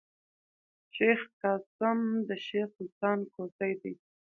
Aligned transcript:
شېخ 0.95 1.19
قاسم 1.41 1.99
د 2.27 2.29
شېخ 2.45 2.67
سلطان 2.77 3.19
کوسی 3.33 3.71
دﺉ. 3.81 3.95